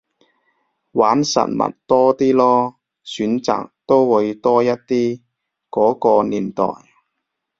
[0.93, 2.73] 玩實物多啲囉，
[3.05, 5.21] 選擇都會多一啲，
[5.69, 6.63] 嗰個年代